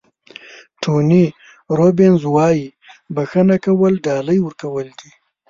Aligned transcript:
ټوني 0.81 1.23
روبینز 1.77 2.21
وایي 2.35 2.65
بښنه 3.15 3.55
کول 3.65 3.93
ډالۍ 4.05 4.39
ورکول 4.41 4.87
دي. 4.99 5.09